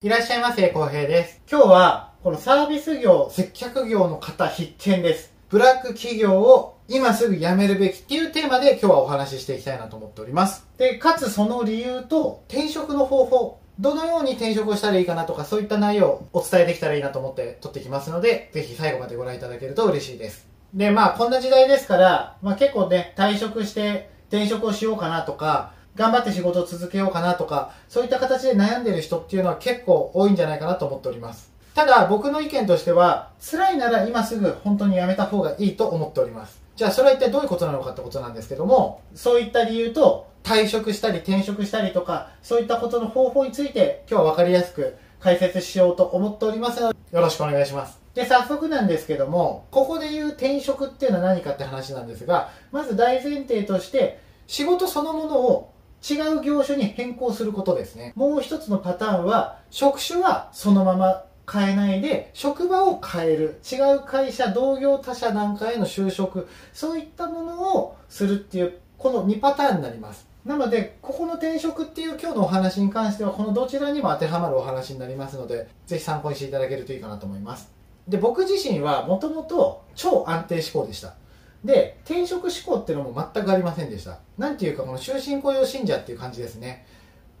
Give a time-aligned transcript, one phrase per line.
[0.00, 1.40] いらっしゃいませ、浩平です。
[1.50, 5.34] 今日は、このサービス業、接客業の方必見です。
[5.48, 10.64] ブラック企業を今すぐ辞めるべきっていうテーマで今日はお話ししていきたいなと思っております。
[10.78, 20.46] で、かつその理由と転職の方法、どのように転職をしたらいいかなとかそういった内容をお伝えできたらいいなと思って撮ってきますので、ぜひ最後までご覧いただけると嬉しいです。
[20.74, 31.50] で、まあこんな時代ですから、まあ結構ね、退職して転職をしようかなとか、頑張って仕事を続けようかなとか、そういった形で悩んでる人っていうのは結構多いんじゃないかなと思っております。
[31.74, 36.60] ただ僕の意見としては、辛いなら今すぐ本当にやめた方がいいと思っております。
[36.76, 47.98] じゃあそれは一体どういうことなのかってことなんですけども、そういった理由と退職したり転職したりとか、そういったことの方法について今日は分かりやすく解説しようと思っておりますので、よろしくお願いします。
[48.14, 55.72] で、早速なんですけども、ここで言う転職っていうのは何かって話なんですが、まず大前提として、仕事そのものを
[56.08, 58.12] 違う業種に変更することですね。
[58.14, 63.60] もう一つのパターンは、職種はそのまま変えないで、職場を変える。
[63.70, 70.28] 違う会社、同業他社なんかへの就職、そういったものをするっていう、この2パターンになります。
[70.44, 77.70] なので、ここの転職っていう今日のお話に関しては、このどちらにも当てはまるお話になりますので、ぜひ参考にしていただけるといいかなと思います。
[78.06, 81.14] で、僕自身はもともと超安定志向でした。
[81.64, 84.18] で、転職志向っていうのも全くありませんでした。
[84.36, 86.86] なんていうか、この終身雇用信者っていう感じですね。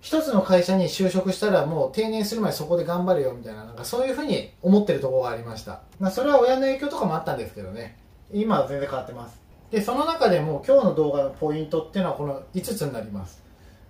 [0.00, 5.82] 一つの会社に就職したらもう定年する前そこで頑張れよみたいな、なんかそういうふうに思ってるところがありました。
[5.98, 7.98] まあそれは親の影響とかもあったんですけどね。
[8.32, 9.40] 今は全然変わってます。
[9.70, 13.42] で、その中でも今日の動画のポイントっていうのはこの5つになります。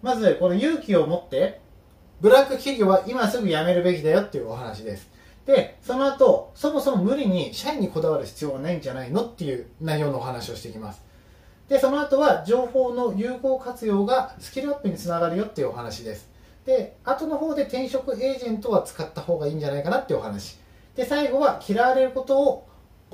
[0.02, 1.60] まず、この勇気を持って、
[2.20, 5.08] ブラック企業は今すぐ辞めるべきだよっていうお話です。
[5.48, 11.02] で、その後、そもそも無理に社員にこだわる必要がないんじゃないのっていう内容のお話をしていきます。
[11.70, 16.28] で、その後は情報の有効活用がスキルアップにつながるよっていうお話です。
[16.66, 20.58] で、後の方で転職エージェントは使った方がいいんじゃないかなっていうお話。
[20.94, 22.68] で、最後は嫌われることを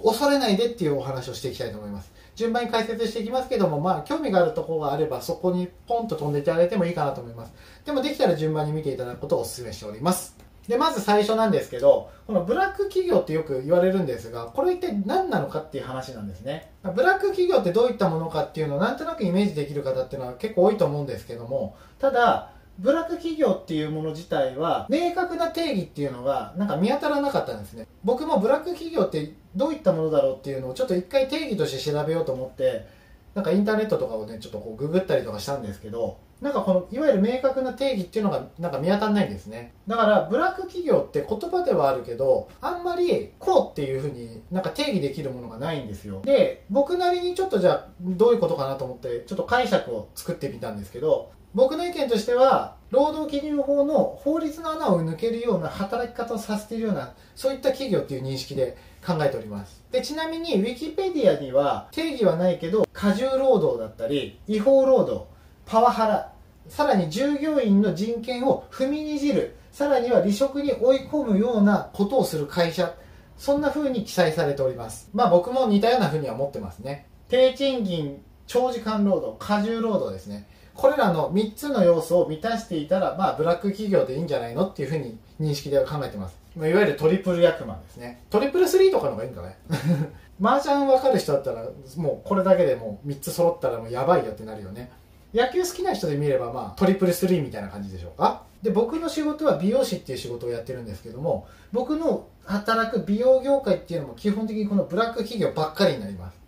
[0.05, 2.11] 恐れないでっていうお話をしていきたいと思います。
[2.35, 7.53] 順番に解説していきますけども、まあ、興味があるところがあれば、そこにポンと飛んでいただいてもいいかなと思います。
[7.85, 10.44] でも、できたら順番に見ていただくことをお勧めしております。
[10.69, 16.73] で、まず最初なんですけど、このブラック企業ってよく言われるんですが、これ一体何なのかっていう話なんですね。
[16.95, 32.87] ブラック企業ってどういったものかっていうのをなんとなくイメージできる方っていうのは結構多いと思うんですけども、ただ、ブラック企業っていうもの自体は明確な定義っていうのがなんか見当たらなかったんですね僕もブラック企業ってどういったものだろうっていうのをちょっと一回定義として調べようと思って
[33.35, 39.73] なんかインターネットとかをねちょっとこうググったりとかしたんですけどなんかこのいわゆる明確な定義っていうのがなんか見当たらないんですね。
[39.87, 46.21] だからブラック企業って言葉ではあるけどあんまりこうっていうふうになんか定義できるものがないんですよ。
[46.21, 59.83] で僕なりにちょっとじゃあどういうことかなと思ってちょっと解釈を作ってみたんですけど僕の意見としては労働基準法の法律の穴を抜けるような働き方をさせているようなそういった企業っていう認識で考えております。
[59.91, 65.25] でちなみにウィキペディアには定義はないけど過重労働だったり違法労働
[65.67, 66.34] パワハラ
[66.69, 72.95] さらに従業員の人権を踏みにじるさらには離職に追い込むようなことをする会社
[73.37, 86.37] そんな風に記載されておりますまあ僕も似たような風には思ってますね低賃金長時間労働過重労働ですねこれらの3つの要素を満たしていたら、まあ、ブラック企業でいいんじゃないのっていうふうに認識では考えてます。
[86.57, 88.23] いわゆるトリプル役満ですね。
[88.31, 89.57] トリプルスリーとかの方がいいんだね。
[90.43, 91.65] 麻雀分かる人だったら、
[91.97, 94.91] もうこれだけでもう3つ揃ったらもうやばいよってなるよね。
[95.35, 98.45] 野球好きな人で見れば、まあ、トリプルスリーみたいな感じでしょうか？
[98.63, 106.39] で、僕の仕事は美容師っていう仕事をやってるんですけども、僕の働く美容業界っていうのも基本的にこのブラック企業ばっかりになります。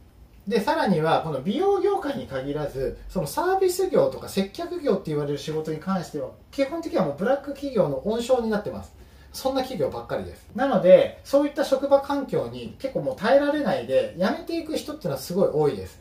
[0.47, 8.95] で、さらには、この美容業界に限らず、そのサービス業とか接客業って言われる仕事に関しては、基本的にはもうブラック企業の温床になってます。
[9.33, 10.49] そんな企業ばっかりです。
[10.55, 16.01] なので、そういった職場環境に結構もう耐えられないで、辞めていく人っていうのはすごい多いです。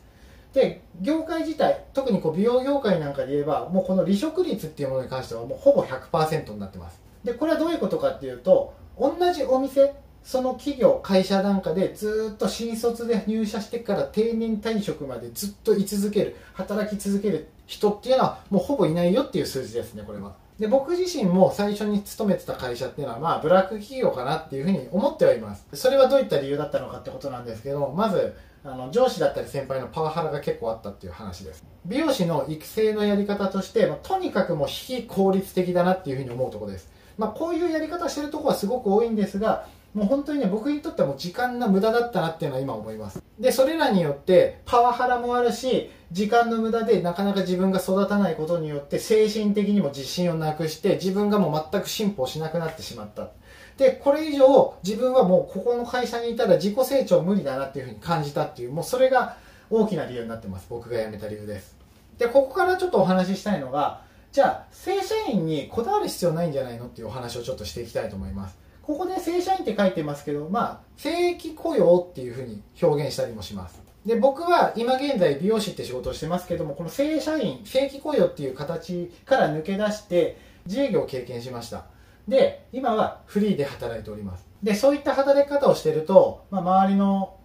[0.56, 6.98] で、業界自体、特にこう美容業界なんかで言えば、もうこの離職率っていうものに関してはもうほぼ100%になってます。
[7.24, 9.94] で、これはどういうことかっていうと、同じお店、
[10.24, 20.36] その企業、会社なんかでずっと新卒で入社してから定年退職までずっと居続ける、働き続ける人っていうのはもうほぼいないよっていう数字ですね、これは。
[20.58, 25.66] で、僕自身も最初に勤めてた会社っていうのはまあブラック企業かなっていうふうに思ってはいます。
[25.74, 28.34] それはどういった理由だったのかってことなんですけど、まず、
[28.66, 31.64] あの上司だったり先輩のパワハラが結構あったっていう話です。
[31.84, 36.90] 美容師の育成のやり方として、まあ、とにかくもう非効率的だなっていうふうに思うとこです。
[37.16, 43.22] まあ、こういうやり方してるとこはすごく多いんですがもう本当にね僕にとってはもう時間の無駄だったなっていうのは今思います。
[43.40, 53.30] でそれらによってパワハラもあるし時間の無駄でなかなか自分が育たないことによって精神的にも自信をなくして自分がもう全く進歩しなくなってしまった。
[53.76, 59.36] でこれ以上自分はもうここの会社にいたら自己成長無理だなっていうふうに感じたっていうもうそれが
[59.68, 61.76] 大きな理由になってます僕が辞めた理由です。
[62.18, 64.00] でここからちょっとお話ししたいのが
[64.32, 68.56] じゃあ正社員にこだわる必要ないんじゃないのっていうお話をちょっとしていきたいと思います。
[68.82, 73.82] ここで正社員って書いてますけどまあ正規雇用っていうふうに表現したりもします。
[74.06, 81.86] で僕は今現在美容師って仕事をしてますけどもこの正社員正規雇用っていう形から抜け出して自営業を経験しました。
[82.28, 84.46] で今はフリーで働いております。
[84.62, 87.36] でそういった働き方をしてると、まあ、周りの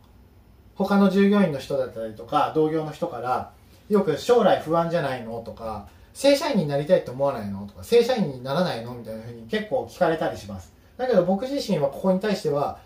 [0.76, 3.54] 他の従業員の人だったりとか同業の人から
[3.90, 10.74] よく将来不安じゃないのとか正社員になりたいと思わないのとか正社員にならないのみたいなふうに結構聞かれたりします。
[10.98, 12.80] だけど僕自身はここに対しては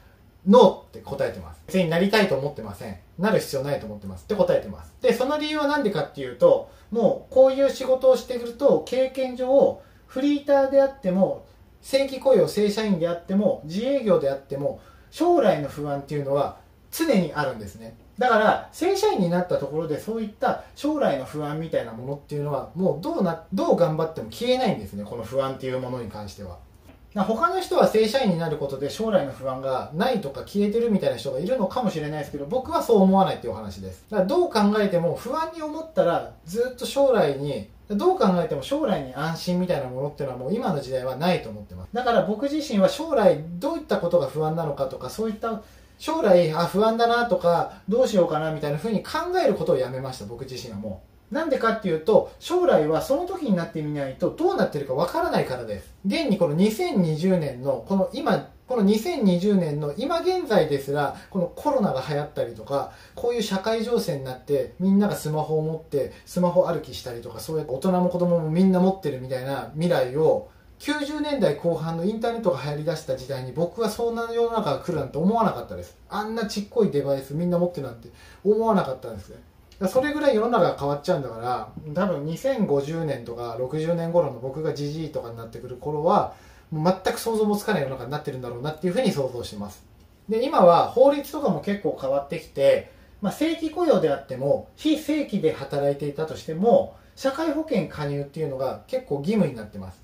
[0.47, 1.63] ノーって答えてます。
[1.67, 2.97] 別になりたいと思ってません。
[3.17, 4.23] なる必要ないと思ってます。
[4.23, 4.93] って答えてます。
[5.01, 11.45] でその理由は何でかっていうともうこういう仕事をしてくると経験上フリーターであっても
[11.85, 14.79] 正規雇用正社員であっても自営業であっても
[15.11, 16.57] 将来の不安っていうのは
[16.91, 17.95] 常にあるんですね。
[18.17, 26.57] だから正社員になったところでそういった将来の不安みたいなものっていうのはもうどうなどう頑張っても消えないんですねこの不安っていうものに関しては。
[27.13, 34.05] 他の人は正社員になることで将来の不安がないとか消えてるみたいな人がいるのかもしれないですけど僕はそう思わないっていうお話です。
[34.09, 41.89] だからどう考えても不安に思ったらずっと将来にどう考えても将来に安心みたいなものっていうのはもう今の時代はないと思ってます。
[41.93, 45.61] だから僕自身は将来どういったことが不安なのかとかそういった
[45.97, 51.15] 将来あ不安だなとかどうしようかなみたいな風に考えることをやめました僕自身はもう。
[51.33, 55.93] なんでかっていうと将来はその時になってみないとどうなってるかわからないからです。
[56.05, 75.97] 現にこの2020年のこの今この2020年の今現在ですらこのコロナが流行ったりとかこういう社会情勢になってみんながスマホを持ってスマホ歩きしたりとかそうやって大人も子供もみんな持ってるみたいな未来を90年代後半のインターネットが流行りだした時代に僕はそんな世の中が来るなんて思わなかったです。
[76.09, 78.09] あんなちっこいデバイスみんな持ってるなんて
[78.43, 79.37] 思わなかったんですね。
[79.87, 86.33] それぐらい世の中が変わっちゃうんだから多分2050年とか60年頃の僕がじじいとかになってくる頃は
[86.75, 89.83] 全く想像もつかない世の中になってるんだろうなっていうふうに想像してます。
[90.29, 92.91] で今は法律とかも結構変わってきて、
[93.21, 100.03] まあ、正規雇用であっても非正規で働いていたとしても社会保険加入っていうのが結構義務になってます。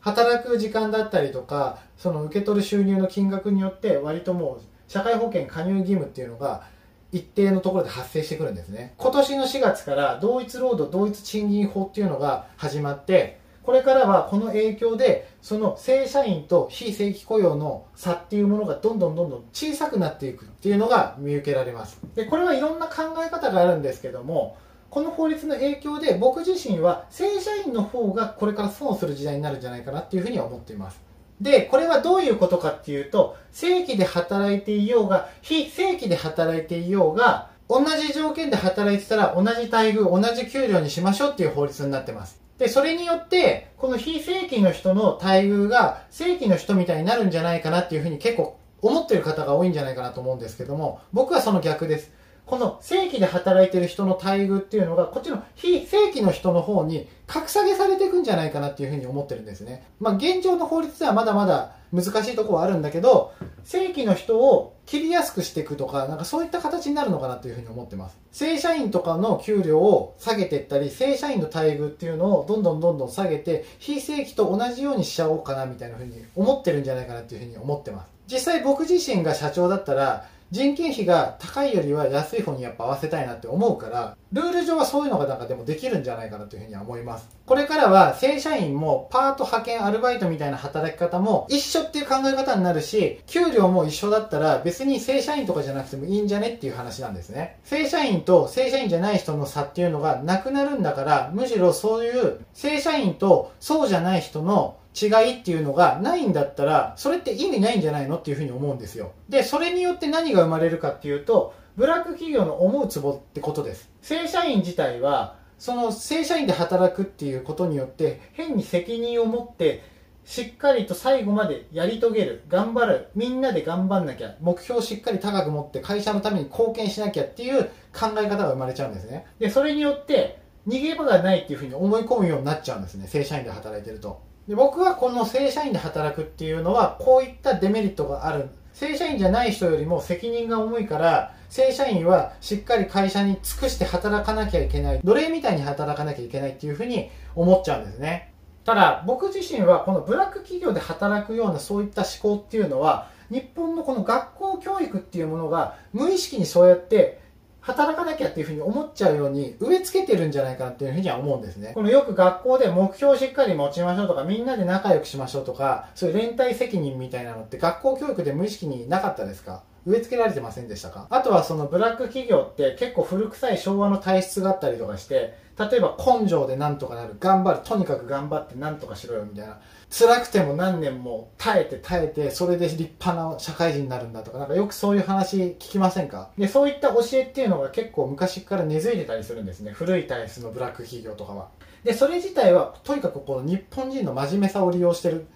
[0.00, 6.64] 働く時間だったりとかその受け取る収入の金額によって割ともう社会保険加入義務っていうのが
[7.10, 8.92] 一定のところで発生してくるんですね。
[8.98, 24.56] 今年の4月から同一労働同一賃金法っていうのが始まってこれからはこの影響でその正社員と非正規雇用の差っていうものがどんどんどんどん小さくなっていくっていうのが見受けられますでこれはいろんな考え方があるんですけども
[24.90, 31.04] この法律の影響で僕自身は正社員の方がこれから損する時代になるんじゃないかなっていうふうには思っています
[31.40, 42.43] で、これはどういうことかっていうと、正規で働いていようが、非正規で働いていようが、同じ条件で働いてたら同じ待遇、同じ給料にしましょうっていう法律になってます。
[42.58, 52.12] で、それによって、この非正規の人の待遇が正規の人みたいになるんじゃないかなっていうふうに結構思ってる方が多いんじゃないかなと思うんですけども、僕はその逆です。
[52.46, 59.86] この正規で働いてる人の待遇っていうのが、こっちの非正規の人の方に格下げされていくんじゃないかなっていうふうに思ってるんですね。
[59.98, 63.32] まあ現状の法律ではまだまだ難しいとこはあるんだけど、
[63.64, 68.18] 正規の人を切りやすくしていくとか、なんかそういった形になるのかなというふうに思ってます。
[68.32, 78.08] 正社員とかの給料を下げていったり、正社員の待遇っていうのをどんどんどんどん下げて、非正規と同じようにしちゃおうかなみたいなふうに思ってるんじゃないかなっていうふうに思ってます。
[78.26, 87.28] 実際僕自身が社長だったら、人件費が高いよりは安い方にやっぱ合わせたいなって思うから、ルール上はそういうのがなんかでもできるんじゃないかなというふうには思います。
[87.44, 97.58] これからは正社員もパート派遣アルバイトみたいな働き方も一緒っていう考え方になるし、給料も一緒だったら別に正社員とかじゃなくてもいいんじゃねっていう話なんですね。
[97.64, 109.12] 正社員と正社員じゃない人の差っていうのがなくなるんだから、むしろそういう正社員とそうじゃない人の違いっていうのがないんだったら、それって意味ないんじゃないのっていうふうに思うんですよ。
[109.28, 113.90] で、それによって何が生まれるかっていうと、ブラック企業の思うツボってことです。
[114.00, 119.82] 正社員自体は、その正社員で働くっていうことによって、変に責任を持って、
[120.24, 129.26] しっかりと最後までやり遂げる、頑張る、みんなで頑張んなきゃ、目標をしっかり高く持って会社のために貢献しなきゃっていう考え方が生まれちゃうんですね。
[129.38, 134.22] で、それによって、逃げ場がないっていうふうに思い込むようになっちゃうんですね、正社員で働いてると。
[134.48, 138.50] で僕はこの正社員で働くっていうのはこういったデメリットがある。
[138.74, 145.00] 正社員じゃない人よりも責任が重いから正社員はしっかり会社に尽くして働かなきゃいけない。
[145.02, 148.32] 奴隷みたいに働かなきゃいけないっていうふうに思っちゃうんですね。
[148.64, 157.20] ただ僕自身はこのブラック企業で働くようなそういった思考っていうのは日本のこの学校教育っていうものが無意識にそうやって
[157.64, 161.72] 働かなきゃっていうふうに思っちゃうように植え付けてるんじゃないかなっていうふうには思うんですね。
[161.74, 169.62] このよく学校で目標をしっかり持ちましょうとかみんなで仲良くしましょうとかそういう連帯責任みたいなのって学校教育で無意識になかったですか？
[169.86, 171.06] 植え付けられてませんでしたか？
[171.10, 177.14] あとはそのブラック企業って結構古臭い昭和の体質があったりとかして例えば根性でなんとかなる。
[177.20, 177.60] 頑張る。
[177.62, 179.60] とにかく頑張ってなんとかしろよみたいな。
[179.90, 184.38] 辛くても何年も耐えて耐えてそれで立派な社会人になるんだとか。
[184.38, 186.30] なんかよくそういう話聞きませんか？
[186.36, 189.70] でそういった教えっていうのが結構昔から根付いてたりするんですね。
[189.72, 191.48] 古い体質のブラック企業とかは。
[191.84, 195.26] でそれ自体はとにかくこの日本人の真面目さを利用してる。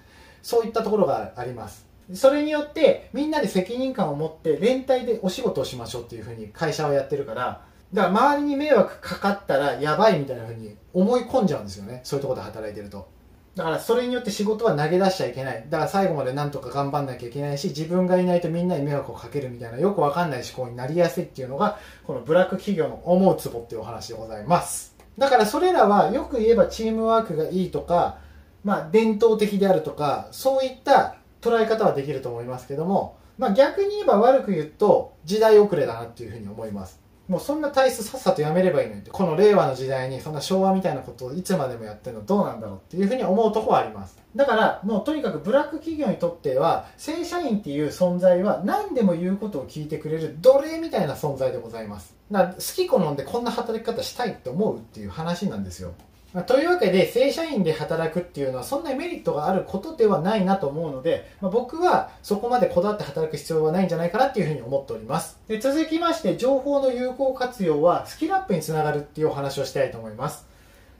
[0.42, 1.86] そういったところがあります。
[2.14, 12.00] それによってみんなで責任感を持って連帯でお仕事をしましょうっていうふうに会社はやってるからだから周りに迷惑かかったらやばいみたいなふうに思い込んじゃうんですよね。
[12.04, 13.08] そういうところで働いてると。
[13.54, 15.66] だからそれによって仕事は投げ出しちゃいけない。
[15.68, 24.94] だから最後までなんとか頑張んなきゃいけないし自分がいないとみんなに迷惑をかけるみたいなよくわかんない思考になりやすいっていうのがこのブラック企業の思うツボっていうお話でございます。
[25.16, 28.18] だからそれらはよく言えばチームワークがいいとか
[28.62, 37.00] まあ伝統的であるとかそういった捉え方はできると思いますけどもまあ逆に言えば悪く言うと時代遅れだなっていうふうに思います。
[37.28, 44.18] もうそんな体質さっさとやめればいいのにってこの令和の時代にそんな昭和みたいなことをいつまでもやってるのどうなんだろうっていうふうに思うとこはあります。
[44.34, 52.14] だからもうとにかくブラック企業にとっては正社員っていう存在は何でも言うことを聞いてくれる奴隷みたいな存在でございます。
[52.30, 55.92] だから好き好んでこんな働き方したいって思うっていう話なんですよ。
[56.34, 65.38] まあ、というわけで正社員で働くっていうのはそんなにメリットがあることではないなと思うので、まあ、僕はそこまでこだわって働く必要はないんじゃないかなっていうふうに思っております。
[65.48, 70.46] で続きまして情報の有効活用はスキルアップにつながるっていうお話をしたいと思います。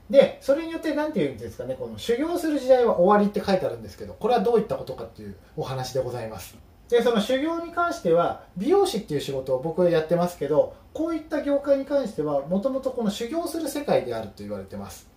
[0.09, 6.57] でそれによって何て言うんですかねこの修行する時代は終わりって書いてあるんですけどこれはどういったことかっていうお話でございます。
[6.89, 15.08] でその修行に関しては美容師っていう仕事を僕はやってますけどこういった業界に関してはもともとこの修行する世界であると言われてます。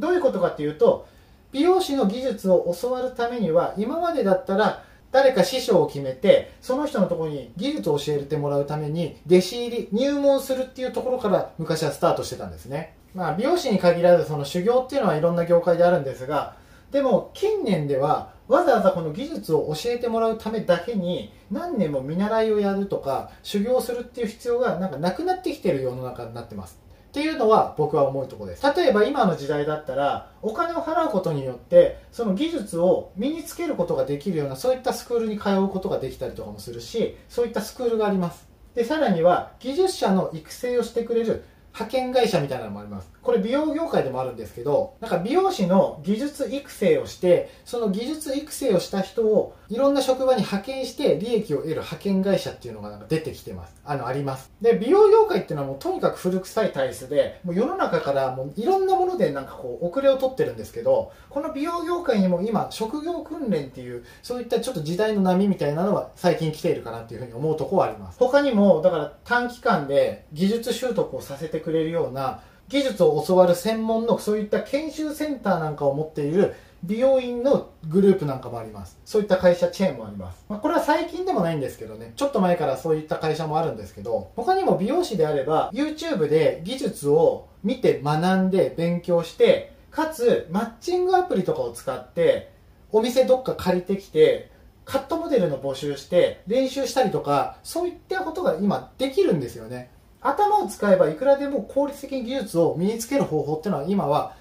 [0.00, 1.06] どういうことかっていうと
[1.52, 12.94] 美容師の技術を教わるためには今までだったら誰か師匠を決めてその人のところに技術を教えてもらうために弟子入り入門するっていうところから昔はスタートしてたんですね。
[13.14, 16.54] まあ美容師に限らずその修行っていうのはいろんな業界であるんですが
[16.92, 26.78] でも近年ではわざわざこの技術を教えてもらうためだけに何年も見習いをやるとか修行するっていう必要がなんかなくなってきてる世の中になってます。
[27.10, 28.62] っていうのは僕は思うところです。
[28.76, 38.48] 例えば今の時代だったらお金を払うことによってその技術を身につけることができるようなそういったスクールに通うことができたりとかもするしそういったスクールがあります。
[38.76, 43.10] でさらには技術者の育成をしてくれる派遣会社みたいなのもあります。
[43.22, 53.76] これ美容業界でもあるんですけどなんか美容師の技術育成をしてその技術育成をした人をいろんな職場に派遣して利益を得る派遣会社っていうのがなんか出てきてます。
[53.84, 54.50] あのあります。
[54.60, 68.18] で美容業界っていうのはもうとにかく古臭い体質でもう世の中からもういろんなものでなんかこう遅れを取ってるんですけどこの美容業界にも今職業訓練っていうそういったちょっと時代の波みたいなのは最近来ているかなっていうふうに思うところはあります。
[68.18, 78.98] 他にもだから短期間で技術習得をさせてくれるような技術を教わる専門のそういった研修センターなんかを持っている美容院のグループなんかもあります。
[79.04, 82.12] そういった会社チェーンもあります、まあ、これは最近でもないんですけどね。
[82.16, 92.52] ちょっと前からそういった会社もあるんですけど他にも美容師であれば YouTube で技術を見て学んで勉強してかつマッチングアプリとかを使って
[92.92, 94.50] お店どっか借りてきて
[94.84, 99.90] カットモデルの募集して練習したりとかそういったことが今できるんですよね。
[100.22, 104.34] 頭を使えばいくらでも効率的に技術を身につける方法っていうのは今は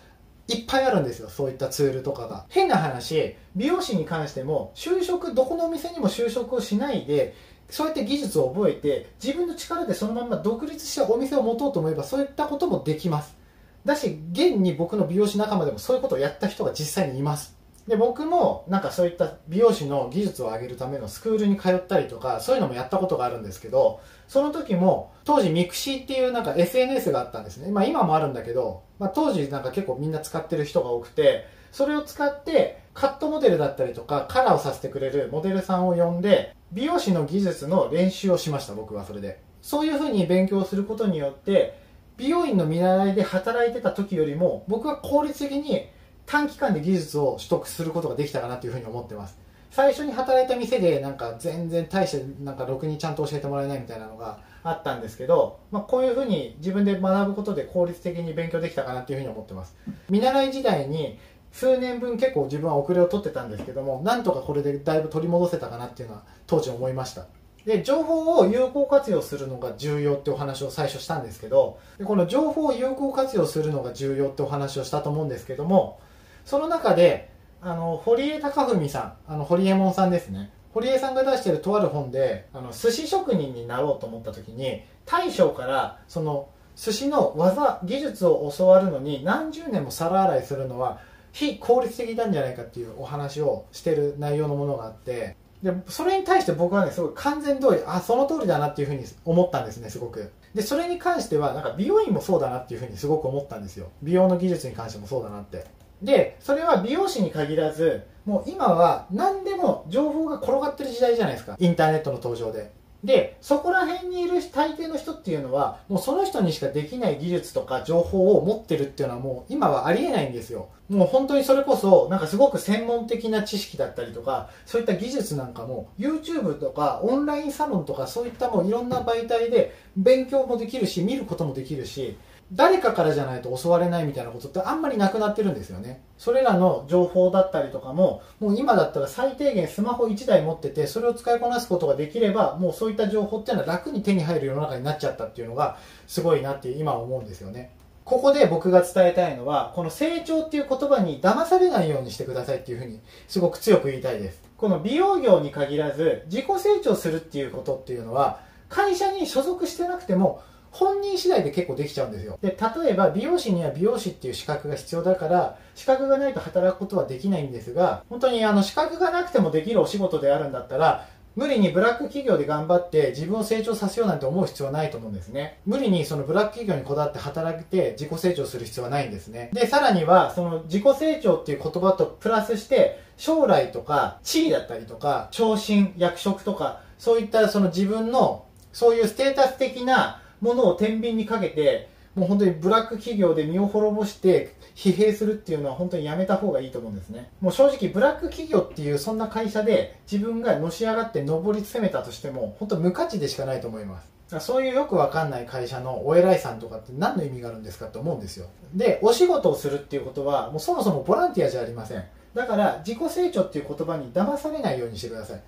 [0.50, 2.46] いっぱいあるんですよそういったツールとかが。
[2.50, 7.36] 変な話美容師に関しても就職どこのお店にも就職をしないで
[7.70, 13.38] そうやって技術を覚えて自分の力でそのまま独立したお店を持とうと思えばそういったこともできます。
[13.86, 17.56] だし現に僕の美容師仲間でもそういうことをやった人が実際にいます。
[17.88, 24.00] で僕もなんかそういった美容師の技術を上げるためのスクールに通ったりとかそういうのもやったことがあるんですけど
[24.30, 39.42] その時も当時 mixi っていうなんか SNS があったんですね、まあ、今もあるんだけど、まあ、当時なんか結構みんな使ってる人が多くてそれを使ってカットモデルだったりとかカラーをさせてくれるモデルさんを呼んで美容師の技術の練習をしました僕はそれで。
[39.62, 41.78] そういうふうに勉強することによって
[42.16, 45.90] 美容院の見習いで働いてた時よりも僕は効率的に
[46.26, 49.38] 短期間で技術を取得することができたかなというふうに思ってます。
[49.72, 59.76] 最初に働いた店でなんか全然大してなんかろくにちゃんと教えてもらえないみたいなのがあったんですけど、まあ、こういうふうに自分で学ぶことで効率的に勉強できたかなっていうふうに思ってます。
[60.10, 61.20] 見習い時代に
[61.52, 67.28] 数年分結構自分は遅れを取ってたんですけどもなんとかこれでだいぶ取り戻せたかなっていうのは当時思いました。
[67.66, 76.00] で情報を有効活用するのが重要ってお話を最初したんですけどでこの情報を有効活用するのが重要ってお話をしたと思うんですけども
[76.46, 77.29] その中で
[77.62, 80.52] あの堀江貴文さんあの堀江門さんですね。
[80.74, 91.00] 堀江さんが出してるとある本であの寿司職人になろうと思った時に大将からその寿司の技技術を教わるのに何十年も皿洗いするのは
[91.32, 100.32] 非効率的なんじゃないかっていうお話をしてる内容のものがあってでそれに対して僕はねすごい完全通りあその通りだなっていうふうに思ったんですねすごく。
[100.56, 103.90] でそれに関してはなんか美容院もそうだなっていうふうにすごく思ったんですよ。
[104.02, 105.66] 美容の技術に関してもそうだなって。
[106.02, 111.56] でそれは美容師に限らずもう今は何でも情報が転がってる時代じゃないですか。
[111.60, 112.72] インターネットの登場で。
[113.04, 120.68] でそこら辺にいる大抵の人っていうのはもうその人にしかできない技術とか情報を持ってるっていうのはもう今はありえないんですよ。
[120.90, 132.18] もう本当にそれこそなんかすごく専門的な知識だったりとかそういった技術なんかも YouTube とかオンラインサロンとかそういったもういろんな媒体で勉強もできるし見ることもできるし
[132.52, 136.02] 誰かからじゃないと教われないみたいなことってあんまりなくなってるんですよね。
[136.18, 145.78] それらの情報だったりとかももう今だったら最低限スマホ1台持っててそれを使いこなすことができればもうそういった情報っていうのは楽に手に入る世の中になっちゃったっていうのが
[146.08, 147.72] すごいなって今思うんですよね。
[148.04, 154.42] ここで僕が伝えたいのはこの成長っていう言葉に騙されないようにしてくださいっていうふうにすごく強く言いたいです。
[154.58, 160.42] この美容業に限らず自己成長するっていうことっていうのは会社に所属してなくても
[160.72, 162.38] 本人次第で結構できちゃうんですよ。
[162.42, 175.60] で例えば美容師には美容師っていう資格が必要だから資格がないと働くことはできないんですが本当にあの資格がなくてもできるお仕事であるんだったら無理にブラック企業で頑張って自分を成長させようなんて思う必要はないと思うんですね。
[175.66, 179.50] 無理にそのブラック企業にこだわって働いて自己成長する必要はないんですね。
[179.54, 197.30] でさらにはその自己成長っていう言葉とプラスして将来とか地位だったりとか昇進役職とかそういったその自分のそういうステータス的なものを天秤にかけてもう本当にブラック企業で身を滅ぼして疲弊するっていうのは本当にやめた方がいいと思うんですね。
[197.40, 204.10] もう正直ブラック企業っていうそんな会社で自分がのし上がって上り詰めたとしても本当無価値でしかないと思います。
[204.40, 208.48] そういうよくわかんない会社のお偉いさんとかって何の意味があるんですかって思うんですよ。
[208.76, 212.04] でお仕事をするっていうことはもうそもそもボランティアじゃありません。
[212.34, 215.42] だから自己成長っていう言葉に騙されないようにしてください。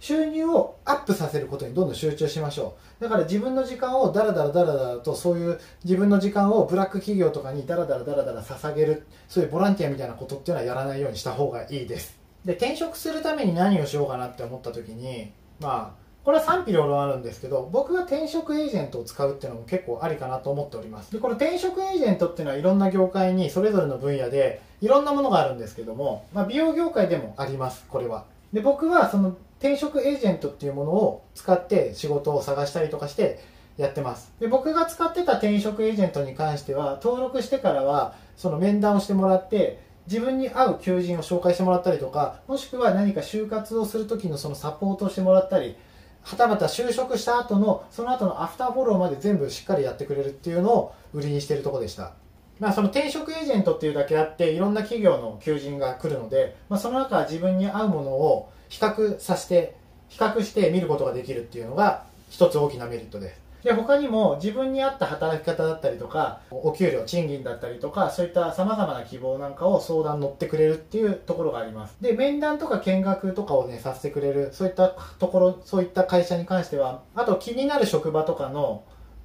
[0.00, 3.02] 収入をアップさせることにどんどん集中しましょう。
[3.02, 12.18] だから自分の時間をダラダラダラダラとそういう自分の時間をブラック企業とかにダラダラダラダラ捧げるそういうボランティアみたいなことっていうのはやらないようにした方がいいです。
[12.44, 21.10] で転職するために何をしようかなって思った時にまあこれは賛否両論あるんですけど僕は転職エージェントを使うっていうのも結構ありかなと思っております。
[21.10, 28.24] でこの転職エージェントっていうのはいろんな業界にそれぞれの分野でいろんなものがあるんですけども、まあ、美容業界でもありますこれは。
[28.52, 33.40] で僕はその転職エージェントっていうものを使って仕事を探したりとかして
[33.76, 34.32] やってます。
[34.40, 45.76] で僕が使ってた転職エージェントに関しては登録してからはその面談をしてもらって自分に合う求人を紹介してもらったりとかもしくは何か就活をする時のそのサポートをしてもらったり
[46.22, 52.14] はたまた就職した後のその後のアフターフォローまで全部しっかりやってくれるっていうのを売りにしてるとこでした。
[52.58, 59.76] まあ、その転職エージェントっていうだけあっていろんな企業の求人が来るので、まあ、その中は自分に合うものを比較させて
[60.08, 63.34] 比較して見ることができるっていうのが一つ大きなメリットで。
[63.34, 71.96] すで他にも自分に合った働き方だったりとかお給料賃金だったりとかそういったさまざまな希望なんかを相談乗ってくれるっていうところがあります。
[72.00, 78.84] で面談とか見学とかをねさせてくれるそういったところそういった会社に関してはあと気になる職場とかの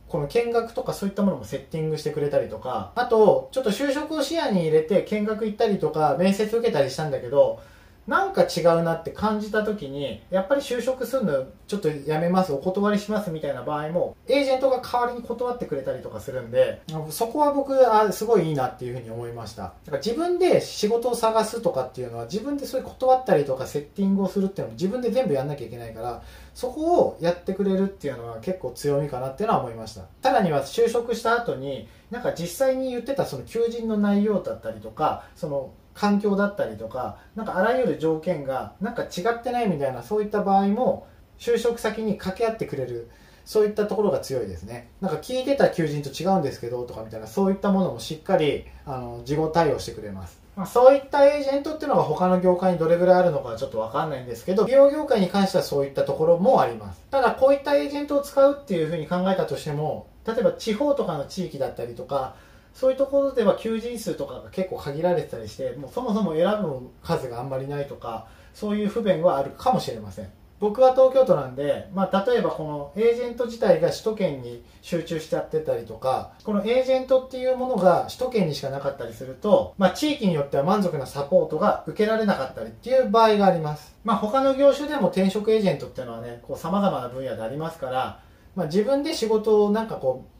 [0.09, 7.61] この見学とかそういったものもセッティングしてくれたりとかあとちょっと就職を視野に入れて見学行ったりとか面接受けたりしたんだけど
[8.07, 19.63] なんか違うなって感じた時にやっぱり就職するのちょっとやめますお断りしますみたいな場合もエージェントが代わりに断ってくれたりとかするんでそこは僕あすごいいいなっていうふうに思いました。
[19.63, 26.21] だから自分で仕事を探すとかっていうのは自分でそういう断ったりとかセッティングをするっていうのも自分で全部やんなきゃいけないから
[26.53, 30.01] そこをやってくれるっていうのは結構強みかなっていうのは思いました。
[30.21, 43.09] さらには就職した後になんか実際に言ってたその求人の内容だったりとかその環境だったりとかなんかあらゆる条件がなんか違ってないみたいなそういった場合も就職先に掛け合ってくれる
[43.45, 57.01] そういったところが強いですねなんか聞いてた求人と違うんですけどとかみたいなそういったものもしっかりあの事後対応してくれますまあ、そういったエージェントっていうのが他の業界にどれぐらいあるのかちょっとわかんないんですけど、美容業界に関してはそういったところもあります。
[57.09, 62.35] ただ、こういったエージェントを使うっていうふうに考えたとしても、例えば地方とかの地域だったりとか、
[62.73, 70.29] そういうところでは求人数とかが結構限られてたりして、もうそもそも選ぶ数があんまりないとか、そういう不便はあるかもしれません。
[70.63, 83.93] 僕は東京都なんで、まあ、例えばこのエージェント自体が首都圏に集中しちゃってたりとか、このエージェントっていうものが首都圏にしかなかったりすると、まあ、地域によっては満足なサポートが受けられなかったりっていう場合があります。
[84.05, 88.21] まあ、他の業種でも転職エージェントっていうのはね、こう様々な分野でありますから、
[88.55, 90.32] まあ、自分で仕事をなんかこう、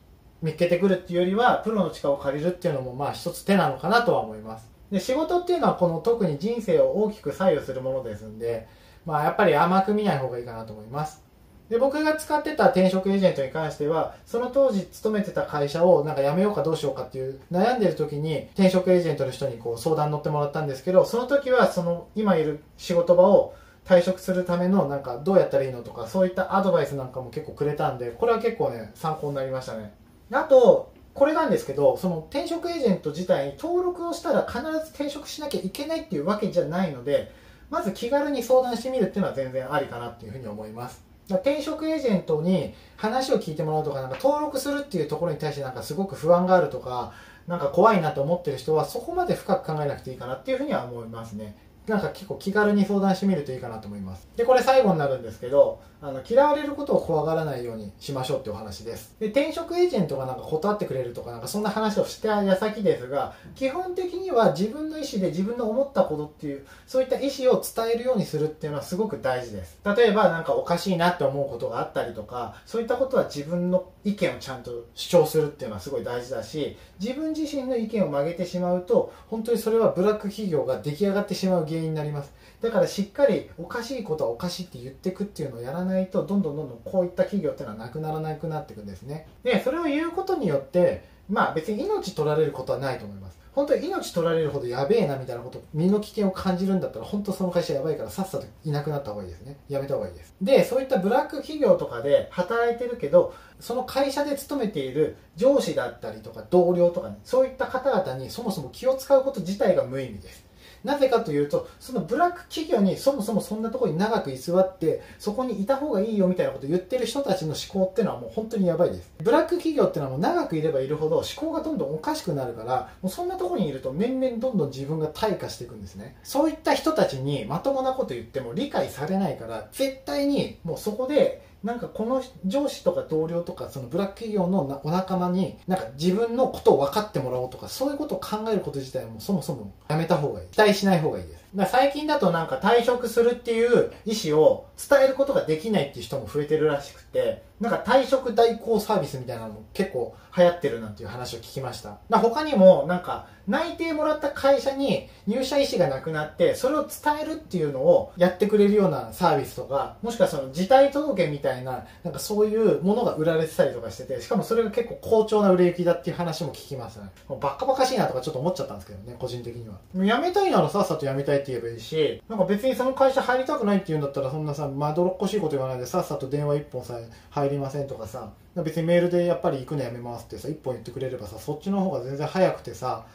[0.43, 4.69] 見つけてくるっていうよりは、プロの力を借りるっていうのもまあ一つ手なのかなとは思います。
[4.91, 8.67] で、仕事っていうのはこの特に人生を大きく左右するものですんで、
[9.05, 11.23] まあやっぱり甘く見ない方がいいかなと思います。
[11.69, 29.93] で、僕が使ってた転職エージェントに関しては、その当時勤めてた会社をなんか辞めようかどうしようかっていう悩んでる時に転職エージェントの人にこう相談乗ってもらったんですけど、その時はその今いる仕事場を退職するためのなんかどうやったらいいのとかそういったアドバイスなんかも結構くれたんで、これは結構ね、参考になりましたね。
[30.31, 37.31] あと、これなんですけど、その転職エージェント自体に登録をしたら必ず転職しなきゃいけないっていうわけじゃないので、
[37.69, 41.03] まず気軽に相談してみるっていうのは全然ありかなっていうふうに思います。
[41.27, 47.13] だ転職エージェントに話を聞いてもらうとか、なんか登録するっていうところに対してなんかすごく不安があるとか、
[47.47, 51.55] なんか怖いなと思ってる人はそこまで深く考えなくていいかなっていうふうには思いますね。
[51.87, 54.27] なんか結構気軽に相談してみるといいかなと思います。
[54.35, 59.15] で、これ最後になるんですけど、あの、嫌われることを怖がらないようにしましょうってお話です。
[59.19, 69.79] で、転職エージェントがなんか断ってくれるとか、なんかそんな話をした矢先ですが、基本的には自分の意思で自分の思ったことっていう、そういった意思を伝えるようにするっていうのはすごく大事です。
[69.85, 82.33] 例えばなんかおかしいなって思うことがあったりとか、そういったことは自分の意見をちゃんと主張するっていうのはすごい大事だし、自分自身の意見を曲げてしまうと、本当にそれはブラック企業が出来上がってしまう原因になります。
[82.61, 89.27] だからしっかりおかしいことはおかしいって言ってくっていうのをやらないとどんどんどんどんこういった企業っていうのはなくならなくなっていくんですね。
[89.43, 93.43] でそれを言うことによってまあ別に命取られることはないと思います。
[93.53, 99.57] 本当に命取られるほどやべえなみたいなこと身の危険を感じるんだったら本当その会社やばいからさっさといなくなった方がいいですね。
[99.69, 100.33] やめた方がいいです。
[100.41, 110.43] でそういったブラック企業とかで働いてるけどその会社で勤めている上司だったりとか同僚とかねそういった方々にそもそも気を使うこと自体が無意味です。
[110.83, 119.11] なぜかというと、そのブラック企業にそもそもそんなところに長く居座って、そこにいた方がいいよみたいなことを言ってる人たちの思考っていうのはもう本当にやばいです。
[119.23, 126.15] ブラック企業っていうのはもう長くいればいるほど思考がどんどんおかしくなるから、もうそんなところにいると年々どんどん自分が退化していくんですね。
[126.23, 140.47] そういった人たちにまともなこと言っても理解されないから、絶対にもうそこでなんかこの上司とか同僚とかそのブラック企業のお仲間になんか自分のことを分かってもらおうとかそういうことを考えること自体もそもそもやめた方がいい。
[140.49, 151.97] 期待しない方がいいですだ最近だとなんか退職するっていう意思を伝えることができないっていう人も増えてるらしくて、なんか退職代行サービスみたいなのも結構流行ってるなんていう話を聞きました。
[152.09, 156.89] だ他にもなんか内定もらった会社に入社意思がなくなって、それを伝
[157.21, 167.09] えるっていうのをやってくれるようなサービスとか、もしくはその辞退届みたいな、なんかそういうものが売られてたりとかしてて、しかもそれが結構好調な売れ行きだっていう話も聞きますね。
[167.41, 169.75] バカバカしいなとかちょっと思っちゃったんですけどね、個人的には。
[169.93, 183.05] 辞めたいならさっさと辞めたいって言えばいいし、なんか別にその会社入りたくないって言うんだったら、そんなさ、まどろっこしいこと言わないでさっさと電話一本さえ入りませんとかさ、別にメールでやっぱり行くのやめますってさ、一本言ってくれればさ、そっちの方が全然早くてさ、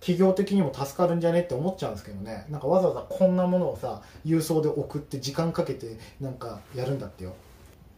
[0.00, 2.46] 企業的にも助かるんじゃねって思っちゃうんですけどね。
[2.48, 7.34] なんかわざわざこんなものをさ、郵送で送って時間かけてなんかやるんだってよ。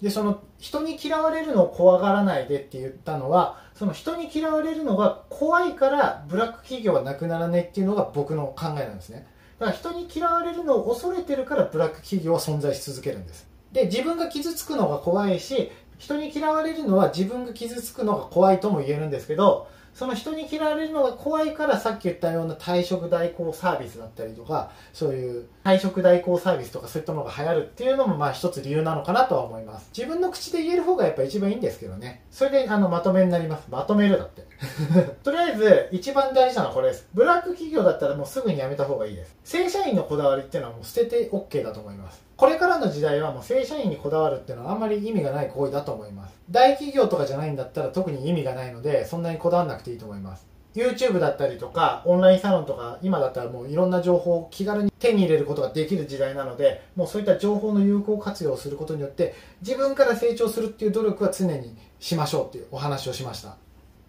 [0.03, 9.27] で、その人に嫌われるのを怖がらないでって言ったのは、その人に嫌われるのが怖いからブラック企業はなくならないっていうのが僕の考えなんですね。
[9.61, 13.47] だから人に嫌われるのを恐れてるからブラック企業は存在し続けるんです。
[13.71, 15.71] で、自分が傷つくのが怖いし、
[16.03, 29.91] 人に嫌われるのは自分が傷つくのが怖いとも言えるんですけど、その人に嫌われるのが怖いからさっき言ったような退職代行サービスだったりとか、そういう退職代行サービスとかそういったものが流行るっていうのもまあ一つ理由なのかなとは思います。
[29.97, 32.25] 自分の口で言える方がやっぱ一番いいんですけどね。
[32.33, 33.69] それであのまとめになります。
[33.71, 34.43] まとめるだって。
[35.23, 37.07] とりあえず一番大事なのはこれです。
[37.15, 39.37] ブラック企業だったらもうすぐに辞めた方がいいです。
[39.45, 42.32] 正社員のこだわりっていうのはもう捨てて OK だと思います。
[42.43, 46.35] これからの時代はもう正社員にこだわるっていうのはあんまり意味がない行為だと思います。
[46.51, 50.45] 大企業とかじゃないんだったら特に意味がないので、そんなにこだわらなくていいと思います。
[50.75, 63.55] YouTube だったりとか、オンラインサロンとか、今だったらもういろんな情報を気軽に手に入れることができる時代なので、もうそういった情報の有効活用をすることによって、自分から成長するっていう努力は常にしましょうっていうお話をしました。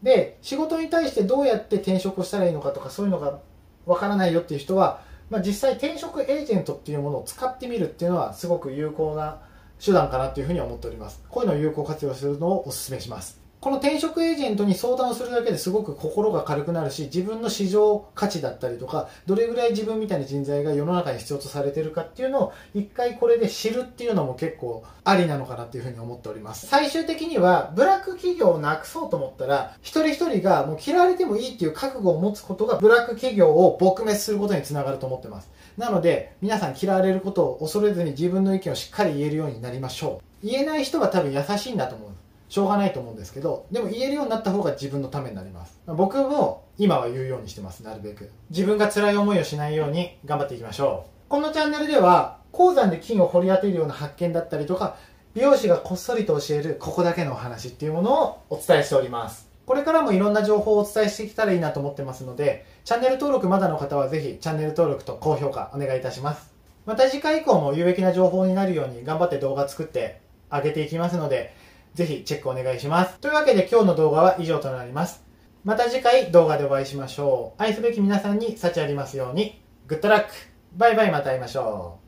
[0.01, 3.37] で、仕事に対してどうやって転職をしたらいいのかとか、そういうのが
[3.85, 9.41] わからないよっていう人は、まあ、実際転職エージェントっていうものを使ってみるっていうのはすごく有効な
[9.83, 11.23] 手段かなというふうに思っております。
[11.27, 13.42] こういうのを有効活用するのをお勧めします。
[13.63, 26.67] この転職エージェントに相談をするだけですごく心が軽くなるし自分の市場価値だったりとかどれぐらい自分みたいな人材が世の中に必要とされてるかっていうのを一回これで知るっていうのも結構ありなのかなっていうふうに思っております。
[26.67, 35.49] 最終的にはブラック企業をなくそうと思ったら一人一人がもう嫌われてもいいっていう覚悟を持つことがブラック企業を撲滅することにつながると思ってます。
[35.77, 40.45] なので皆さん嫌われることを恐れずに自分の意見をしっかり言えるようになりましょう。
[40.45, 42.09] 言えない人は多分優しいんだと思う。
[42.53, 45.79] しょうがないと思うんですけどでも言えるようになった方が自分のためになります。
[45.87, 48.29] 僕も今は言うようにしてますなるべく。
[48.51, 51.29] 自分が辛い思いをしないように頑張っていきましょう。
[51.29, 54.97] このチャンネルでは鉱山で金を掘り当てるような発見だったりとか
[55.33, 59.49] 美容師がこっそりと教えるここだけのお話っていうものをお伝えしております。
[59.65, 66.53] これからもいろんな情報をお伝えしていけたらいいなと思ってますのでチャンネル登録まだの方はぜひチャンネル登録と高評価お願いいたします。
[66.85, 71.55] また次回以降も有益な情報になるように頑張って動画作ってあげていきますので
[71.93, 73.19] ぜひチェックお願いします。
[73.19, 75.23] というわけで今日の動画は以上となります。
[75.63, 77.61] また次回動画でお会いしましょう。
[77.61, 79.61] 愛すべき皆さんに幸ありますように。
[79.87, 80.29] グッドラック
[80.73, 82.02] バイバイまた会いましょう。